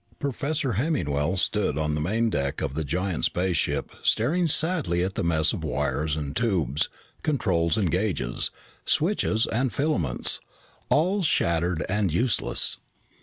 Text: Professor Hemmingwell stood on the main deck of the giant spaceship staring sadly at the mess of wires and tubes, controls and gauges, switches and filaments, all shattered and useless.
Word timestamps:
Professor 0.19 0.73
Hemmingwell 0.77 1.37
stood 1.37 1.77
on 1.77 1.93
the 1.93 2.01
main 2.01 2.31
deck 2.31 2.59
of 2.63 2.73
the 2.73 2.83
giant 2.83 3.25
spaceship 3.25 3.91
staring 4.01 4.47
sadly 4.47 5.03
at 5.03 5.13
the 5.13 5.23
mess 5.23 5.53
of 5.53 5.63
wires 5.63 6.15
and 6.15 6.35
tubes, 6.35 6.89
controls 7.21 7.77
and 7.77 7.91
gauges, 7.91 8.49
switches 8.83 9.45
and 9.45 9.71
filaments, 9.71 10.39
all 10.89 11.21
shattered 11.21 11.85
and 11.87 12.11
useless. 12.11 12.79